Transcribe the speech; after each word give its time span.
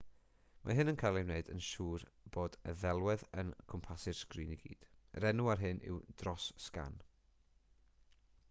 mae 0.67 0.75
hyn 0.77 0.89
yn 0.91 0.95
cael 1.01 1.17
ei 1.19 1.25
wneud 1.25 1.41
i 1.51 1.51
wneud 1.51 1.51
yn 1.55 1.59
siwr 1.65 2.05
bod 2.37 2.57
y 2.71 2.73
ddelwedd 2.83 3.25
yn 3.41 3.53
cwmpasu'r 3.73 4.17
sgrin 4.21 4.55
i 4.55 4.57
gyd 4.63 4.87
yr 5.21 5.27
enw 5.33 5.47
ar 5.55 5.63
hynny 5.67 5.91
yw 5.93 6.01
dros-sgan 6.23 6.97